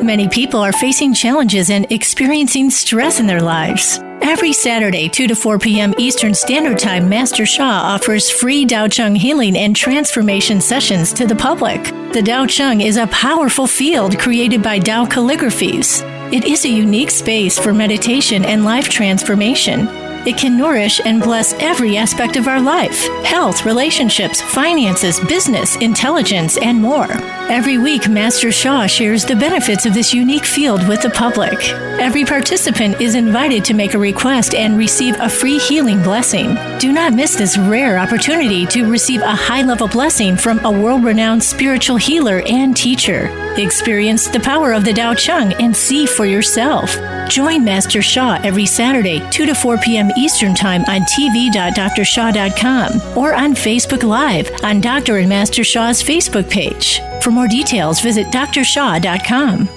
[0.03, 3.99] Many people are facing challenges and experiencing stress in their lives.
[4.21, 5.93] Every Saturday, 2 to 4 p.m.
[5.97, 11.35] Eastern Standard Time, Master Sha offers free Dao Chang healing and transformation sessions to the
[11.35, 11.83] public.
[12.13, 16.03] The Dao Chang is a powerful field created by Dao calligraphies.
[16.31, 19.87] It is a unique space for meditation and life transformation.
[20.27, 26.57] It can nourish and bless every aspect of our life health, relationships, finances, business, intelligence,
[26.57, 27.07] and more.
[27.49, 31.57] Every week, Master Sha shares the benefits of this unique field with the public.
[31.97, 36.57] Every participant is invited to make a request and receive a free healing blessing.
[36.77, 41.05] Do not miss this rare opportunity to receive a high level blessing from a world
[41.05, 43.29] renowned spiritual healer and teacher.
[43.57, 46.97] Experience the power of the Tao Chang and see for yourself.
[47.29, 50.11] Join Master Sha every Saturday, 2 to 4 p.m.
[50.17, 55.17] Eastern Time on tv.drsha.com or on Facebook Live on Dr.
[55.17, 56.99] and Master Sha's Facebook page.
[57.21, 59.76] For more details, visit drsha.com.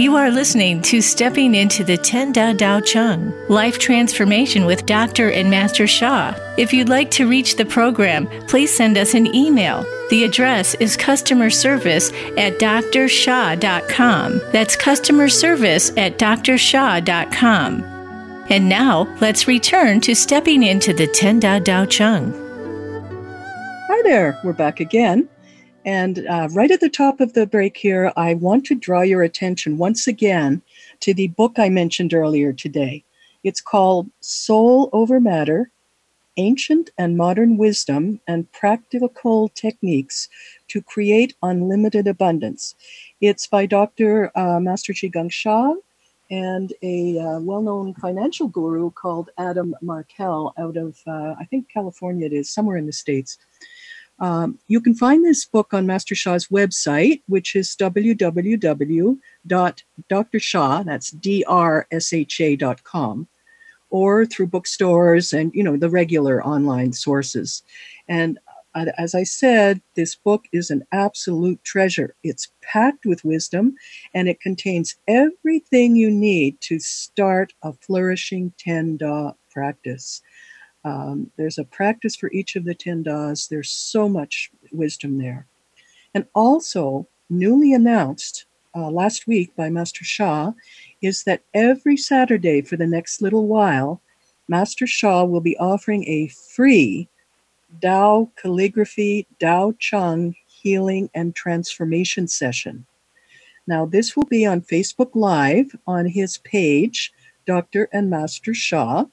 [0.00, 5.30] You are listening to Stepping into the Ten Da Dao Chang Life Transformation with Dr.
[5.30, 6.34] and Master Sha.
[6.56, 9.84] If you'd like to reach the program, please send us an email.
[10.08, 14.40] The address is customer service at drsha.com.
[14.52, 17.84] That's customer service at drsha.com.
[18.48, 22.32] And now, let's return to stepping into the Ten Da Dao Chang.
[23.86, 25.28] Hi there, we're back again.
[25.84, 29.22] And uh, right at the top of the break here, I want to draw your
[29.22, 30.62] attention once again
[31.00, 33.02] to the book I mentioned earlier today.
[33.44, 35.70] It's called Soul Over Matter
[36.36, 40.28] Ancient and Modern Wisdom and Practical Techniques
[40.68, 42.74] to Create Unlimited Abundance.
[43.20, 44.30] It's by Dr.
[44.36, 45.74] Uh, Master Zhi Gang Sha
[46.30, 51.68] and a uh, well known financial guru called Adam Markel out of, uh, I think,
[51.68, 53.38] California, it is, somewhere in the States.
[54.20, 59.14] Um, you can find this book on Master Sha's website, which is www.drsha,
[60.84, 61.10] that's
[63.90, 67.62] or through bookstores and you know the regular online sources.
[68.08, 68.38] And
[68.74, 72.14] uh, as I said, this book is an absolute treasure.
[72.22, 73.74] It's packed with wisdom
[74.14, 80.22] and it contains everything you need to start a flourishing 10 Da practice.
[80.84, 83.46] Um, there's a practice for each of the 10 Das.
[83.46, 85.46] There's so much wisdom there.
[86.14, 90.52] And also, newly announced uh, last week by Master Sha
[91.02, 94.00] is that every Saturday for the next little while,
[94.48, 97.08] Master Sha will be offering a free
[97.80, 102.84] Dao calligraphy, Dao Chang healing and transformation session.
[103.66, 107.12] Now, this will be on Facebook Live on his page,
[107.46, 107.88] Dr.
[107.92, 109.04] and Master Sha.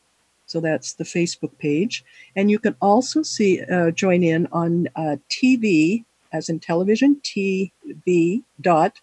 [0.48, 2.04] So that's the Facebook page.
[2.36, 8.44] And you can also see uh, join in on uh, TV, as in television, TV
[8.60, 9.00] dot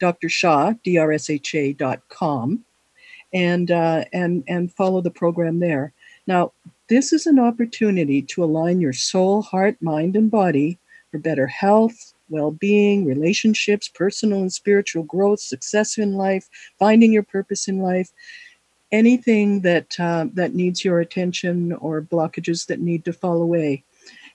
[0.00, 0.28] Dr.
[0.28, 2.64] Sha, D-R-S-H-A dot com,
[3.32, 5.92] and, uh, and, and follow the program there.
[6.26, 6.52] Now,
[6.88, 10.78] this is an opportunity to align your soul, heart, mind, and body
[11.10, 17.22] for better health, well being, relationships, personal and spiritual growth, success in life, finding your
[17.22, 18.10] purpose in life,
[18.92, 23.84] anything that, uh, that needs your attention or blockages that need to fall away.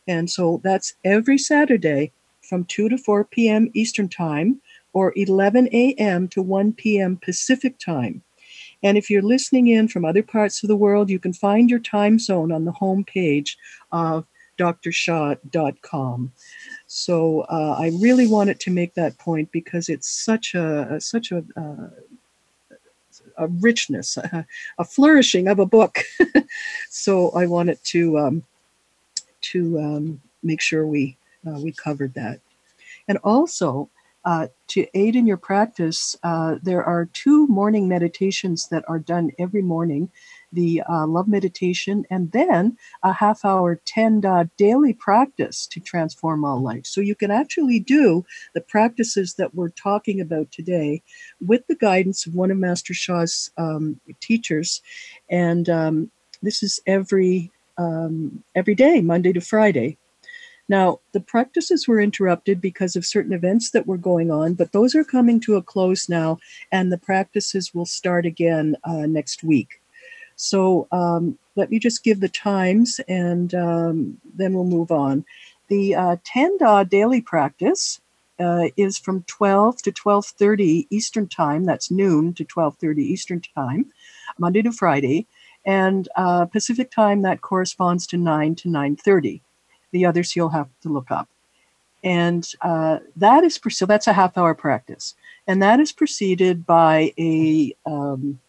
[0.07, 3.69] And so that's every Saturday from 2 to 4 p.m.
[3.73, 4.61] Eastern Time
[4.93, 6.27] or 11 a.m.
[6.29, 7.17] to 1 p.m.
[7.17, 8.21] Pacific Time.
[8.83, 11.79] And if you're listening in from other parts of the world, you can find your
[11.79, 13.57] time zone on the home page
[13.91, 14.25] of
[14.57, 16.31] drsha.com.
[16.87, 21.43] So uh, I really wanted to make that point because it's such a such a
[21.57, 21.89] uh,
[23.37, 24.45] a richness, a,
[24.77, 25.99] a, flourishing of a book.
[26.89, 28.43] so I wanted to um,
[29.41, 31.17] to um, make sure we
[31.47, 32.39] uh, we covered that,
[33.07, 33.89] and also
[34.25, 39.31] uh, to aid in your practice, uh, there are two morning meditations that are done
[39.37, 40.09] every morning
[40.55, 46.43] the uh, love meditation, and then a half hour 10 da daily practice to transform
[46.43, 46.85] all life.
[46.85, 51.03] So you can actually do the practices that we're talking about today
[51.45, 54.81] with the guidance of one of Master Sha's um, teachers.
[55.29, 59.97] And um, this is every um, every day, Monday to Friday.
[60.67, 64.95] Now, the practices were interrupted because of certain events that were going on, but those
[64.95, 66.39] are coming to a close now,
[66.71, 69.81] and the practices will start again uh, next week.
[70.35, 75.25] So um, let me just give the times, and um, then we'll move on.
[75.67, 78.01] The uh, 10 Da daily practice
[78.39, 81.63] uh, is from 12 to 12:30 Eastern Time.
[81.65, 83.91] That's noon to 12:30 Eastern Time,
[84.37, 85.25] Monday to Friday,
[85.65, 89.41] and uh, Pacific Time that corresponds to 9 to 9:30.
[89.91, 91.29] The others you'll have to look up.
[92.03, 95.15] And uh, that is, so that's a half hour practice.
[95.47, 98.39] And that is preceded by a um,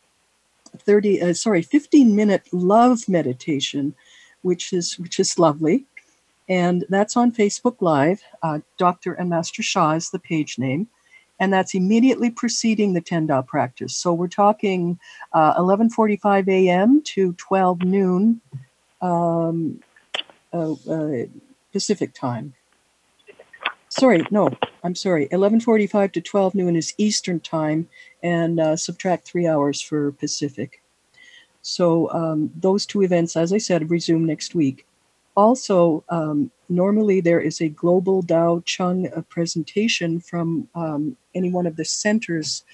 [0.87, 3.95] 30, uh, sorry, 15 minute love meditation,
[4.43, 5.84] which is, which is lovely.
[6.49, 8.22] And that's on Facebook Live.
[8.43, 9.14] Uh, Dr.
[9.14, 10.89] and Master Sha is the page name
[11.39, 13.97] and that's immediately preceding the 10 Da practice.
[13.97, 14.99] So we're talking
[15.32, 17.03] uh, 11:45 a.m.
[17.05, 18.41] to 12 noon
[19.03, 19.80] um,
[20.53, 21.26] uh, uh,
[21.72, 22.55] Pacific time.
[23.99, 24.51] Sorry, no,
[24.84, 25.26] I'm sorry.
[25.28, 27.88] 11:45 to 12 noon is Eastern time,
[28.22, 30.82] and uh, subtract three hours for Pacific.
[31.62, 34.86] So um, those two events, as I said, resume next week.
[35.34, 41.66] Also, um, normally there is a global Dao Chang uh, presentation from um, any one
[41.66, 42.64] of the centers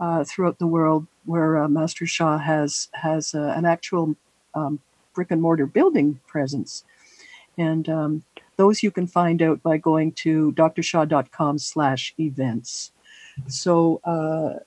[0.00, 4.16] uh, throughout the world where uh, Master Sha has has uh, an actual
[4.54, 4.80] um,
[5.14, 6.84] brick and mortar building presence.
[7.58, 8.22] And um,
[8.56, 12.92] those you can find out by going to drsha.com slash events.
[13.48, 14.60] So, uh,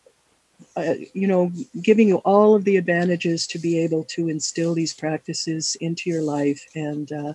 [0.77, 4.93] uh, you know, giving you all of the advantages to be able to instill these
[4.93, 7.33] practices into your life and, uh,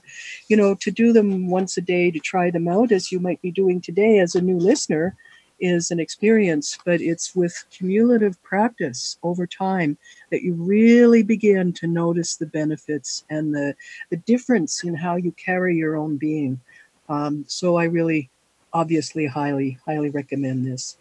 [0.48, 3.40] you know, to do them once a day, to try them out as you might
[3.40, 5.16] be doing today as a new listener
[5.61, 9.97] is an experience, but it's with cumulative practice over time
[10.31, 13.75] that you really begin to notice the benefits and the,
[14.11, 16.61] the difference in how you carry your own being.
[17.09, 18.31] Um, so I really,
[18.73, 20.97] obviously, highly, highly recommend this.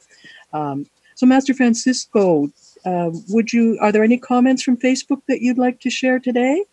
[0.54, 0.86] Um,
[1.16, 2.50] so, Master Francisco,
[2.86, 3.78] uh, would you?
[3.82, 6.64] Are there any comments from Facebook that you'd like to share today?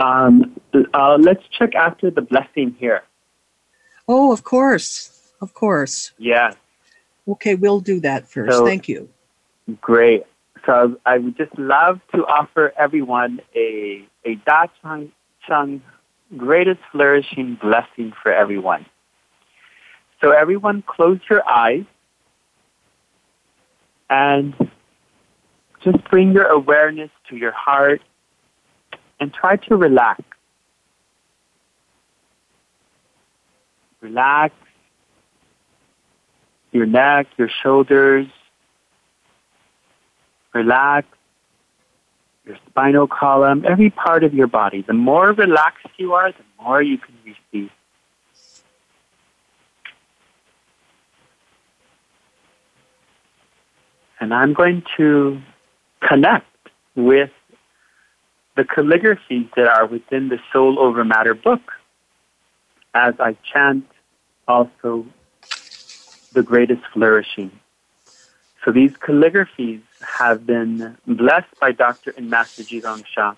[0.00, 0.60] Um,
[0.94, 3.02] uh, let's check after the blessing here.
[4.08, 5.17] Oh, of course.
[5.40, 6.12] Of course.
[6.18, 6.52] Yeah.
[7.26, 8.52] Okay, we'll do that first.
[8.52, 9.08] So, Thank you.
[9.80, 10.24] Great.
[10.66, 15.12] So I would just love to offer everyone a a Da Chang,
[15.46, 15.82] Chang
[16.36, 18.84] greatest flourishing blessing for everyone.
[20.20, 21.84] So everyone close your eyes
[24.10, 24.54] and
[25.82, 28.02] just bring your awareness to your heart
[29.20, 30.22] and try to relax.
[34.00, 34.54] Relax
[36.72, 38.26] your neck, your shoulders.
[40.54, 41.06] Relax
[42.44, 44.82] your spinal column, every part of your body.
[44.82, 47.70] The more relaxed you are, the more you can receive.
[54.20, 55.40] And I'm going to
[56.00, 56.46] connect
[56.96, 57.30] with
[58.56, 61.60] the calligraphies that are within the Soul Over Matter book
[62.94, 63.86] as I chant
[64.48, 65.06] also
[66.32, 67.50] the greatest flourishing.
[68.64, 69.82] So these calligraphies
[70.18, 72.12] have been blessed by Dr.
[72.16, 73.34] and Master Zhi Gang Sha.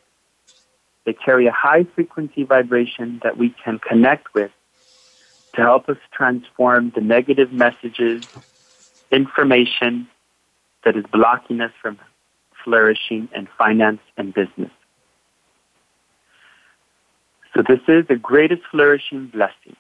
[1.05, 4.51] They carry a high frequency vibration that we can connect with
[5.55, 8.27] to help us transform the negative messages,
[9.11, 10.09] information
[10.85, 11.99] that is blocking us from
[12.65, 14.71] flourishing in finance and business.
[17.55, 19.77] So this is the greatest flourishing blessing.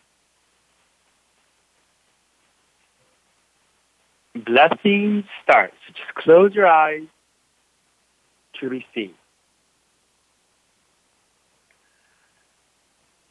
[4.45, 5.77] Blessing starts.
[5.89, 7.07] Just close your eyes
[8.61, 9.15] to receive.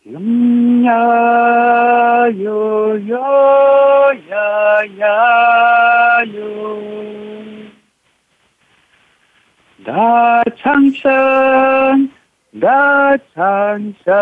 [0.06, 6.50] Yum ya yo yo ya ya yo
[9.86, 12.10] da chang shen
[12.58, 14.20] da chang shen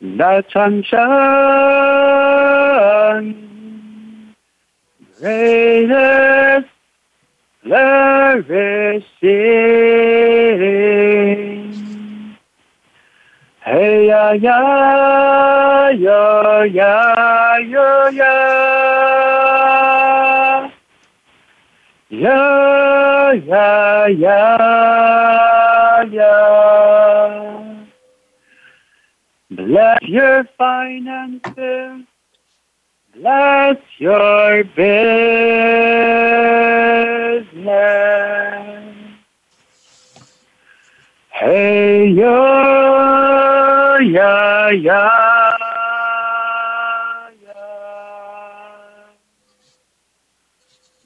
[0.00, 0.98] chang shen
[5.18, 6.68] greatest
[7.62, 8.46] flourishing.
[13.60, 14.58] Hey ya ya
[15.90, 18.34] ya ya ya ya
[22.10, 25.47] ya ya ya.
[29.78, 32.04] Bless your finances.
[33.14, 35.54] Bless your business.
[41.30, 42.34] Hey yo
[44.02, 45.08] ya ya.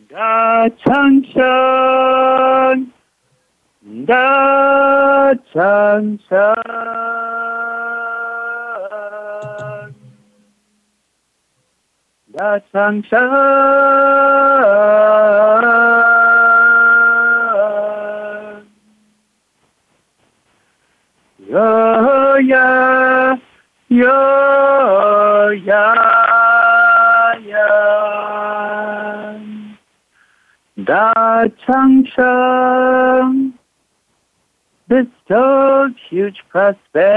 [0.08, 2.92] Da chang shan,
[4.06, 7.01] da chang shan.
[12.32, 13.28] Datang sang
[21.44, 23.36] Yo ya
[23.92, 24.16] Yo
[25.60, 25.92] ya
[27.44, 27.68] ya
[30.80, 33.52] Datang sang
[34.88, 37.12] bestows huge prosperity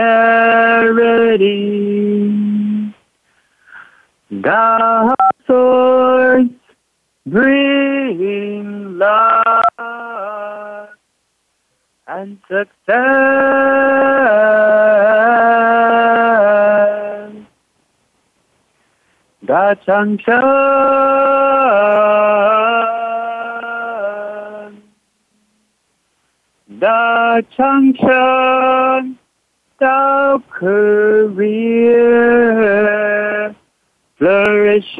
[4.41, 5.15] God's
[5.47, 6.49] words
[7.27, 9.63] bring love
[12.07, 12.95] and success.
[19.43, 20.41] Thou junction,
[26.79, 29.19] thou junction,
[29.79, 31.85] thou career
[34.17, 34.95] flourishes.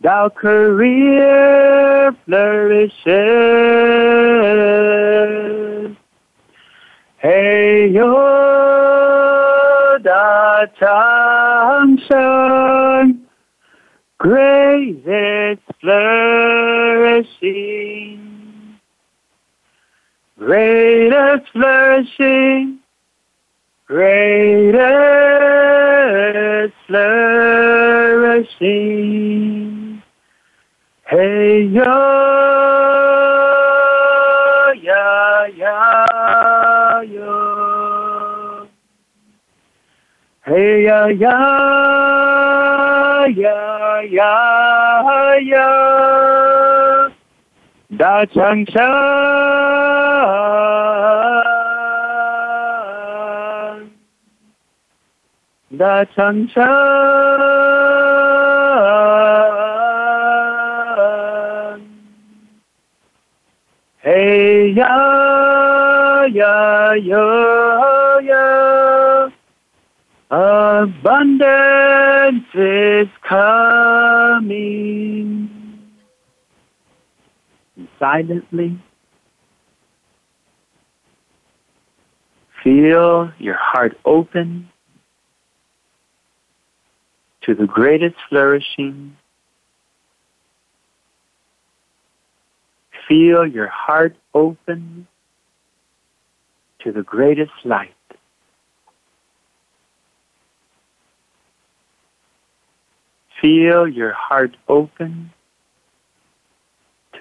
[0.00, 3.02] Thou career flourishes.
[7.18, 8.12] Hey yo
[10.02, 13.06] da chang shan,
[14.18, 17.22] greatest flourishing,
[20.44, 22.80] greatest flourishing,
[23.86, 24.82] greatest
[26.88, 28.42] flourishing.
[31.06, 31.94] Hey yo
[34.82, 38.68] ya ya yo.
[40.44, 41.38] Hey ya ya
[43.30, 44.34] ya ya
[45.38, 46.11] ya.
[48.02, 48.82] Da chang shan.
[55.78, 57.38] Da chang shan.
[64.02, 67.26] Hey ya ya yo
[68.30, 69.30] ya.
[70.82, 75.51] Abundance is coming.
[78.02, 78.80] Silently,
[82.64, 84.68] feel your heart open
[87.42, 89.16] to the greatest flourishing.
[93.06, 95.06] Feel your heart open
[96.80, 97.94] to the greatest light.
[103.40, 105.30] Feel your heart open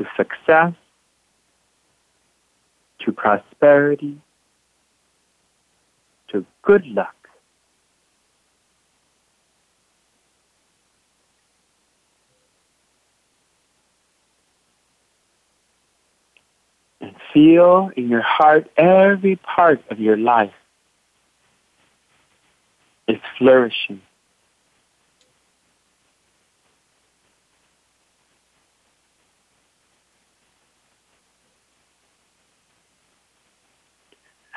[0.02, 0.74] to success,
[3.00, 4.20] to prosperity,
[6.30, 7.16] to good luck.
[17.00, 20.54] And feel in your heart every part of your life
[23.08, 24.02] is flourishing.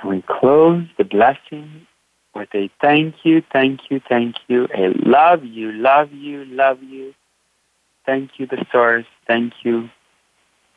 [0.05, 1.86] We close the blessing
[2.34, 7.14] with a thank you, thank you, thank you, a love you, love you, love you.
[8.05, 9.07] Thank you, the source.
[9.26, 9.88] Thank you,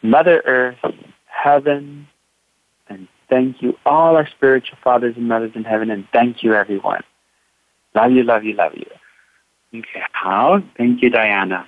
[0.01, 0.78] Mother Earth,
[1.25, 2.07] heaven,
[2.88, 7.01] and thank you, all our spiritual fathers and mothers in heaven, and thank you, everyone.
[7.95, 9.80] Love you, love you, love you.
[9.80, 10.63] Okay, how?
[10.78, 11.67] Thank you, Diana.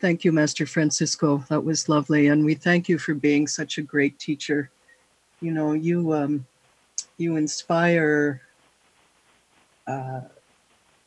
[0.00, 1.44] Thank you, Master Francisco.
[1.48, 4.70] That was lovely, and we thank you for being such a great teacher
[5.40, 6.46] you know you um,
[7.16, 8.42] you inspire
[9.86, 10.20] uh,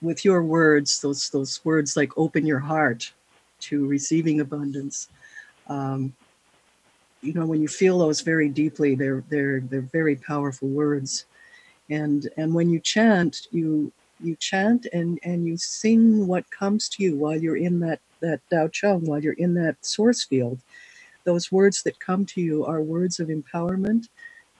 [0.01, 3.11] with your words those those words like open your heart
[3.59, 5.09] to receiving abundance.
[5.67, 6.13] Um,
[7.21, 11.25] you know when you feel those very deeply they're they're they're very powerful words.
[11.89, 13.91] And and when you chant you
[14.23, 18.39] you chant and and you sing what comes to you while you're in that that
[18.51, 20.59] Dao Chang while you're in that source field
[21.23, 24.07] those words that come to you are words of empowerment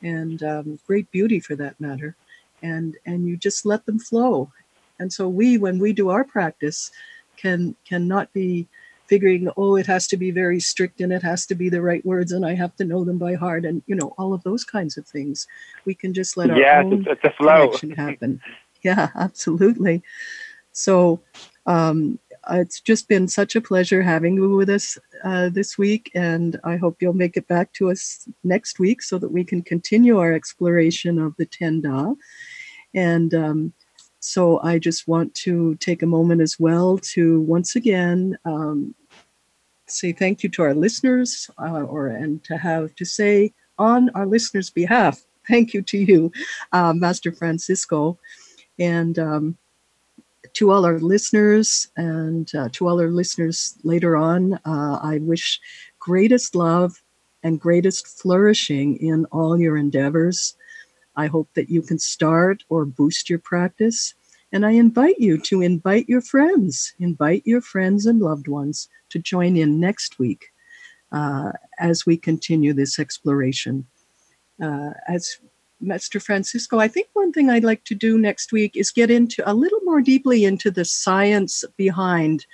[0.04, 2.16] and um, great beauty for that matter.
[2.62, 4.52] And and you just let them flow.
[5.00, 6.92] And so we when we do our practice
[7.38, 8.68] can cannot be
[9.08, 12.06] figuring oh it has to be very strict and it has to be the right
[12.06, 14.64] words and i have to know them by heart and you know all of those
[14.64, 15.48] kinds of things.
[15.84, 17.68] We can just let our yes, own it's, it's a flow.
[17.68, 18.42] connection happen.
[18.84, 20.02] Yeah absolutely.
[20.72, 21.22] So
[21.68, 22.18] um,
[22.50, 26.76] it's just been such a pleasure having you with us uh, this week, and I
[26.78, 30.34] hope you'll make it back to us next week so that we can continue our
[30.34, 32.14] exploration of the Ten Da.
[32.94, 33.74] And um,
[34.20, 38.96] so I just want to take a moment as well to once again um,
[39.88, 44.26] say thank you to our listeners, uh, or and to have to say on our
[44.26, 46.32] listeners' behalf, thank you to you,
[46.72, 48.18] uh, Master Francisco,
[48.80, 49.20] and.
[49.20, 49.58] Um,
[50.54, 55.60] to all our listeners and uh, to all our listeners later on, uh, I wish
[56.00, 57.02] greatest love
[57.44, 60.56] and greatest flourishing in all your endeavors.
[61.16, 64.14] I hope that you can start or boost your practice.
[64.52, 69.20] And I invite you to invite your friends, invite your friends and loved ones to
[69.20, 70.52] join in next week
[71.12, 73.86] uh, as we continue this exploration.
[74.62, 75.40] Uh, as
[75.82, 79.42] Master Francisco, I think one thing I'd like to do next week is get into
[79.50, 82.46] a little more deeply into the science behind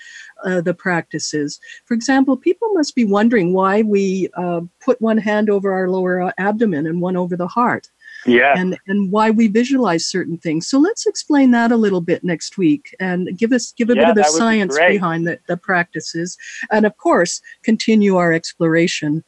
[0.45, 1.59] uh, the practices.
[1.85, 6.33] For example, people must be wondering why we uh, put one hand over our lower
[6.37, 7.89] abdomen and one over the heart.
[8.25, 8.53] Yeah.
[8.57, 10.67] And and why we visualize certain things.
[10.67, 14.01] So let's explain that a little bit next week and give us give a yeah,
[14.01, 14.93] bit of the science great.
[14.93, 16.35] behind the, the practices.
[16.71, 19.23] And of course, continue our exploration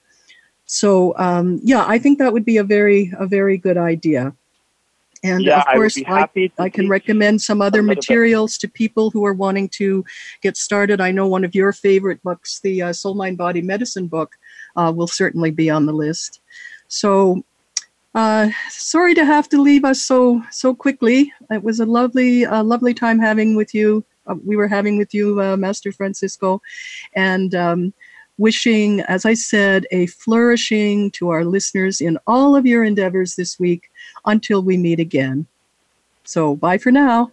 [0.71, 4.35] so um, yeah, I think that would be a very a very good idea.
[5.23, 9.09] And Yeah, of I course, I, happy I can recommend some other materials to people
[9.09, 10.05] who are wanting to
[10.41, 11.01] get started.
[11.01, 14.35] I know one of your favorite books, the uh, Soul Mind Body Medicine book,
[14.75, 16.39] uh, will certainly be on the list.
[16.87, 17.43] So,
[18.13, 21.33] uh, sorry to have to leave us so so quickly.
[21.49, 24.05] It was a lovely a lovely time having with you.
[24.27, 26.61] Uh, we were having with you, uh, Master Francisco,
[27.15, 27.55] and.
[27.55, 27.93] Um,
[28.39, 33.59] wishing, as I said, a flourishing to our listeners in all of your endeavors this
[33.59, 33.91] week
[34.25, 35.45] until we meet again.
[36.23, 37.31] So, bye for now.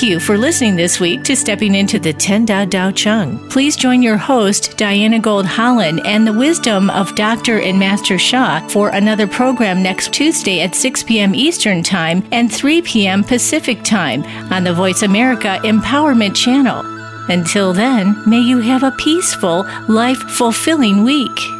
[0.00, 3.38] Thank you for listening this week to Stepping into the Ten Dao Dao Chang.
[3.50, 7.60] Please join your host, Diana Gold Holland, and the wisdom of Dr.
[7.60, 11.34] and Master Sha for another program next Tuesday at 6 p.m.
[11.34, 13.22] Eastern Time and 3 p.m.
[13.22, 16.82] Pacific Time on the Voice America Empowerment Channel.
[17.28, 21.59] Until then, may you have a peaceful, life fulfilling week.